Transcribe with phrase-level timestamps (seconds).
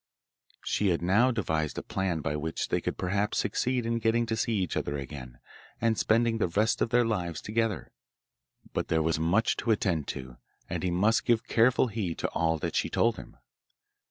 [0.65, 4.35] She had now devised a plan by which they could perhaps succeed in getting to
[4.35, 5.37] see each other again,
[5.79, 7.91] and spending the rest of their lives together.
[8.73, 10.37] But there was much to attend to,
[10.67, 13.37] and he must give careful heed to all that she told him.